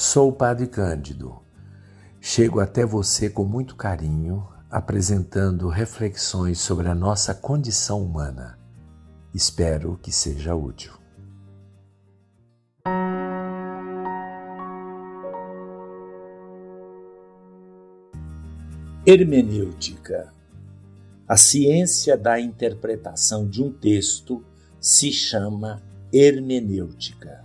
[0.00, 1.42] Sou o Padre Cândido.
[2.20, 8.56] Chego até você com muito carinho, apresentando reflexões sobre a nossa condição humana.
[9.34, 10.92] Espero que seja útil.
[19.04, 20.32] Hermenêutica.
[21.26, 24.44] A ciência da interpretação de um texto
[24.80, 27.44] se chama hermenêutica.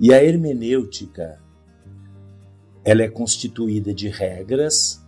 [0.00, 1.38] E a hermenêutica
[2.84, 5.04] ela é constituída de regras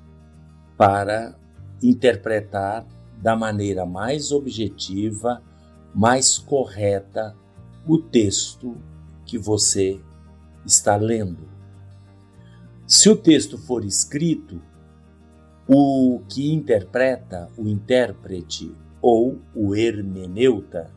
[0.77, 1.39] para
[1.83, 2.87] interpretar
[3.21, 5.43] da maneira mais objetiva,
[5.95, 7.35] mais correta
[7.87, 8.77] o texto
[9.25, 10.01] que você
[10.65, 11.49] está lendo.
[12.87, 14.61] Se o texto for escrito,
[15.67, 20.91] o que interpreta, o intérprete ou o hermeneuta,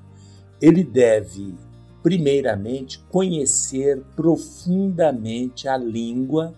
[0.61, 1.55] ele deve,
[2.03, 6.53] primeiramente, conhecer profundamente a língua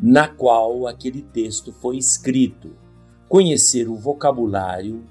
[0.00, 2.76] na qual aquele texto foi escrito,
[3.28, 5.04] conhecer o vocabulário,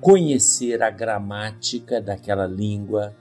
[0.00, 3.14] conhecer a gramática daquela língua,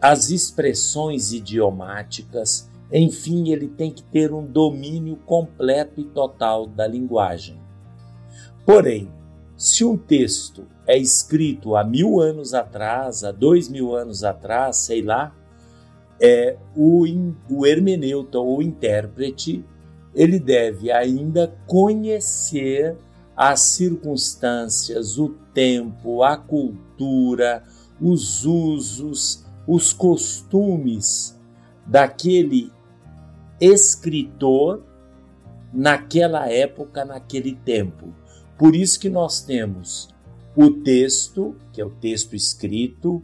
[0.00, 7.60] as expressões idiomáticas, enfim, ele tem que ter um domínio completo e total da linguagem.
[8.64, 9.10] Porém,
[9.56, 15.02] se um texto é escrito há mil anos atrás, há dois mil anos atrás, sei
[15.02, 15.34] lá,
[16.20, 17.04] é o,
[17.50, 19.64] o hermeneuta ou intérprete
[20.14, 22.96] ele deve ainda conhecer
[23.36, 27.62] as circunstâncias, o tempo, a cultura,
[28.00, 31.38] os usos, os costumes
[31.86, 32.72] daquele
[33.60, 34.82] escritor
[35.72, 38.12] naquela época, naquele tempo.
[38.58, 40.08] Por isso que nós temos
[40.56, 43.22] o texto, que é o texto escrito,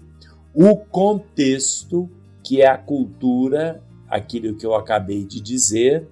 [0.54, 2.08] o contexto,
[2.42, 6.08] que é a cultura, aquilo que eu acabei de dizer,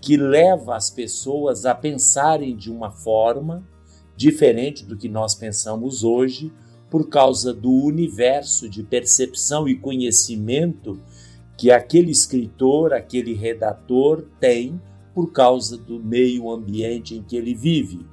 [0.00, 3.66] que leva as pessoas a pensarem de uma forma
[4.16, 6.52] diferente do que nós pensamos hoje,
[6.90, 11.00] por causa do universo de percepção e conhecimento
[11.56, 14.80] que aquele escritor, aquele redator tem
[15.14, 18.06] por causa do meio ambiente em que ele vive.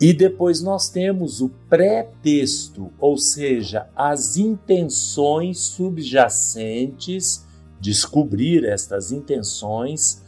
[0.00, 7.44] E depois nós temos o pré-texto, ou seja, as intenções subjacentes,
[7.80, 10.22] descobrir estas intenções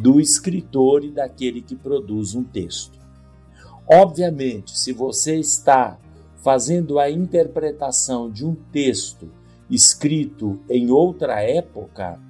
[0.00, 2.98] do escritor e daquele que produz um texto.
[3.90, 5.98] Obviamente, se você está
[6.36, 9.30] fazendo a interpretação de um texto
[9.70, 12.20] escrito em outra época,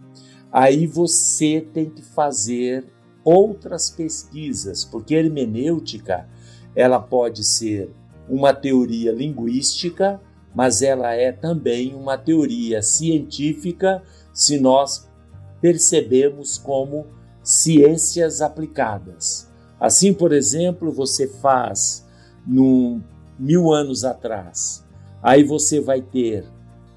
[0.50, 2.86] aí você tem que fazer
[3.24, 6.28] outras pesquisas, porque hermenêutica
[6.74, 7.90] ela pode ser
[8.28, 10.20] uma teoria linguística,
[10.54, 14.02] mas ela é também uma teoria científica
[14.32, 15.08] se nós
[15.60, 17.06] percebemos como
[17.48, 19.48] ciências aplicadas.
[19.80, 22.06] Assim, por exemplo, você faz
[22.46, 23.00] no
[23.38, 24.84] mil anos atrás,
[25.22, 26.44] aí você vai ter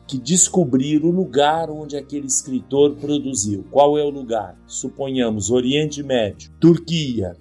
[0.05, 3.63] que descobrir o lugar onde aquele escritor produziu.
[3.71, 4.59] Qual é o lugar?
[4.67, 7.37] Suponhamos Oriente Médio, Turquia,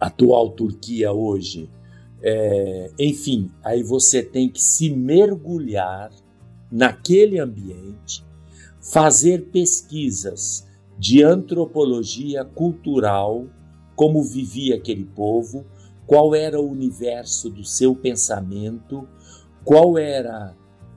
[0.00, 1.68] atual Turquia hoje.
[2.22, 6.10] É, enfim, aí você tem que se mergulhar
[6.72, 8.24] naquele ambiente,
[8.80, 10.65] fazer pesquisas
[10.98, 13.46] de antropologia cultural,
[13.94, 15.64] como vivia aquele povo,
[16.06, 19.06] qual era o universo do seu pensamento,
[19.64, 20.54] qual era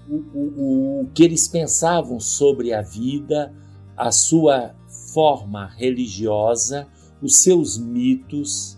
[0.08, 3.54] o, o, o que eles pensavam sobre a vida,
[3.98, 4.76] a sua
[5.14, 6.88] forma religiosa,
[7.22, 8.78] os seus mitos,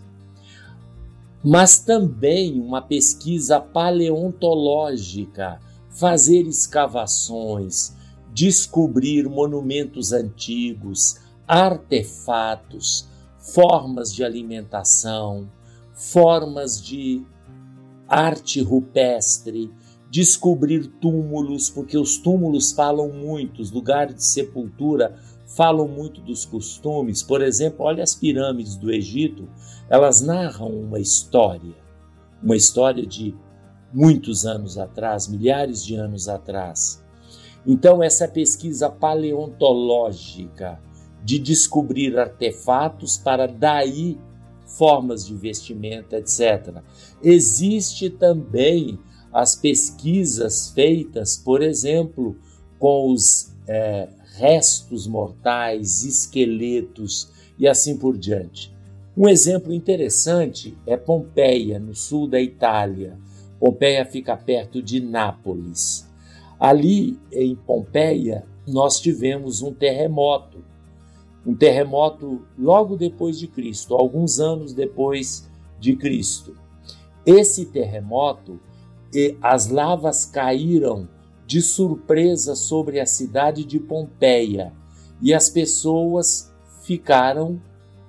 [1.44, 5.60] mas também uma pesquisa paleontológica,
[5.90, 7.94] fazer escavações,
[8.32, 15.48] descobrir monumentos antigos, artefatos, formas de alimentação,
[15.92, 17.22] formas de
[18.08, 19.70] arte rupestre,
[20.10, 25.16] descobrir túmulos, porque os túmulos falam muito, os lugares de sepultura
[25.46, 27.22] falam muito dos costumes.
[27.22, 29.48] Por exemplo, olha as pirâmides do Egito,
[29.88, 31.74] elas narram uma história,
[32.42, 33.34] uma história de
[33.92, 37.01] muitos anos atrás, milhares de anos atrás.
[37.66, 40.80] Então, essa pesquisa paleontológica
[41.24, 44.18] de descobrir artefatos para daí
[44.66, 46.82] formas de vestimenta, etc.
[47.22, 48.98] Existe também
[49.32, 52.36] as pesquisas feitas, por exemplo,
[52.78, 58.72] com os é, restos mortais, esqueletos e assim por diante.
[59.16, 63.16] Um exemplo interessante é Pompeia, no sul da Itália.
[63.60, 65.00] Pompeia fica perto de
[66.62, 70.62] Ali em Pompeia, nós tivemos um terremoto
[71.44, 75.48] um terremoto logo depois de Cristo, alguns anos depois
[75.78, 76.54] de Cristo.
[77.26, 78.60] Esse terremoto,
[79.42, 81.08] as lavas caíram
[81.46, 84.72] de surpresa sobre a cidade de Pompeia
[85.20, 87.60] e as pessoas ficaram,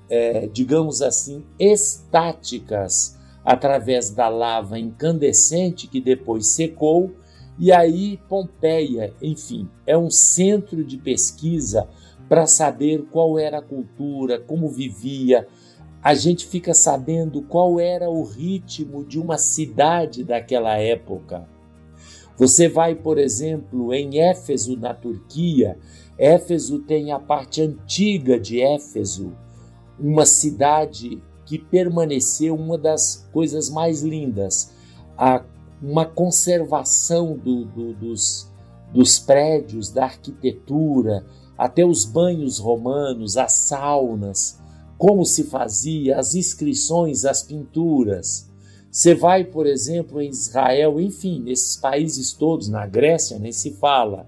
[0.10, 7.12] é, digamos assim, estáticas através da lava incandescente que depois secou.
[7.58, 11.88] E aí, Pompeia, enfim, é um centro de pesquisa
[12.28, 15.48] para saber qual era a cultura, como vivia.
[16.02, 21.48] A gente fica sabendo qual era o ritmo de uma cidade daquela época.
[22.38, 25.78] Você vai, por exemplo, em Éfeso, na Turquia.
[26.18, 29.34] Éfeso tem a parte antiga de Éfeso,
[30.00, 34.74] uma cidade que permaneceu uma das coisas mais lindas,
[35.18, 35.44] a,
[35.84, 38.50] uma conservação do, do, dos,
[38.94, 41.26] dos prédios, da arquitetura,
[41.58, 44.60] até os banhos romanos, as saunas,
[44.98, 48.50] como se fazia, as inscrições, as pinturas.
[48.90, 54.26] Você vai, por exemplo, em Israel, enfim, nesses países todos, na Grécia nem se fala,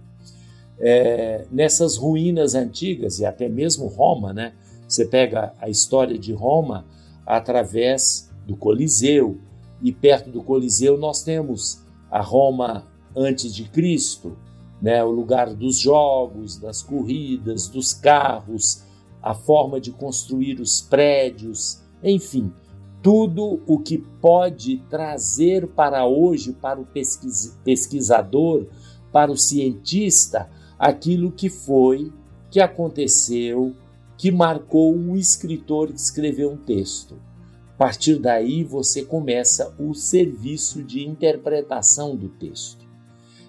[0.78, 4.54] é, nessas ruínas antigas e até mesmo Roma, né?
[4.86, 6.86] Você pega a história de Roma
[7.26, 9.40] através do Coliseu
[9.82, 14.38] e perto do Coliseu nós temos a Roma antes de Cristo,
[14.82, 18.84] né, o lugar dos jogos, das corridas, dos carros,
[19.22, 22.52] a forma de construir os prédios, enfim,
[23.02, 26.88] tudo o que pode trazer para hoje, para o
[27.64, 28.68] pesquisador,
[29.12, 32.12] para o cientista, aquilo que foi,
[32.52, 33.76] que aconteceu,
[34.18, 37.16] que marcou um escritor que escreveu um texto.
[37.76, 42.86] A partir daí você começa o serviço de interpretação do texto.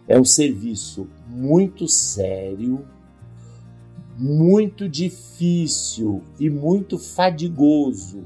[0.08, 2.84] É um serviço muito sério,
[4.18, 8.24] muito difícil e muito fadigoso,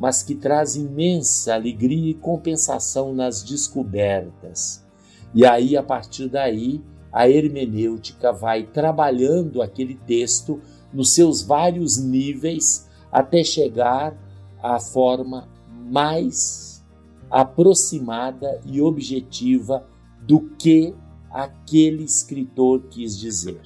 [0.00, 4.84] mas que traz imensa alegria e compensação nas descobertas.
[5.32, 6.82] E aí, a partir daí,
[7.12, 10.60] a hermenêutica vai trabalhando aquele texto
[10.92, 14.25] nos seus vários níveis até chegar
[14.74, 16.84] à forma mais
[17.30, 19.86] aproximada e objetiva
[20.26, 20.94] do que
[21.30, 23.60] aquele escritor quis dizer.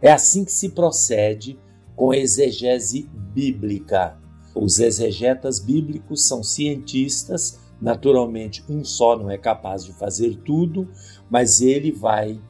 [0.00, 1.58] É assim que se procede
[1.96, 4.18] com a exegese bíblica.
[4.54, 10.88] Os exegetas bíblicos são cientistas, naturalmente, um só não é capaz de fazer tudo,
[11.30, 12.40] mas ele vai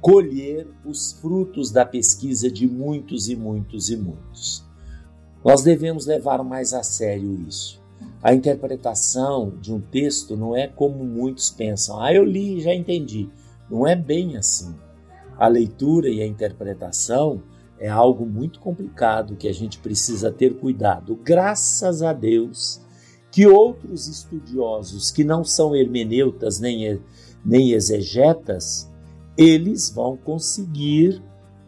[0.00, 4.67] colher os frutos da pesquisa de muitos e muitos e muitos.
[5.44, 7.80] Nós devemos levar mais a sério isso.
[8.22, 12.00] A interpretação de um texto não é como muitos pensam.
[12.00, 13.28] Ah, eu li e já entendi.
[13.70, 14.74] Não é bem assim.
[15.38, 17.40] A leitura e a interpretação
[17.78, 21.16] é algo muito complicado que a gente precisa ter cuidado.
[21.22, 22.80] Graças a Deus
[23.30, 27.00] que outros estudiosos que não são hermeneutas nem,
[27.44, 28.90] nem exegetas,
[29.36, 31.22] eles vão conseguir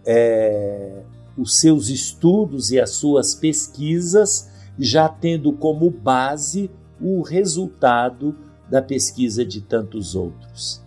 [0.05, 1.02] é,
[1.41, 6.71] os seus estudos e as suas pesquisas já tendo como base
[7.01, 8.37] o resultado
[8.69, 10.85] da pesquisa de tantos outros.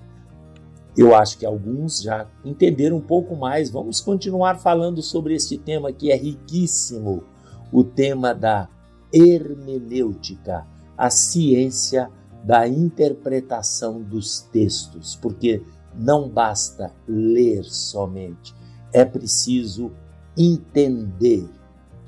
[0.95, 3.71] Eu acho que alguns já entenderam um pouco mais.
[3.71, 7.23] Vamos continuar falando sobre este tema que é riquíssimo,
[7.71, 8.69] o tema da
[9.11, 12.11] hermenêutica, a ciência
[12.43, 15.63] da interpretação dos textos, porque
[15.95, 18.53] não basta ler somente,
[18.91, 19.91] é preciso
[20.37, 21.47] entender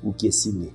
[0.02, 0.70] o que se lê.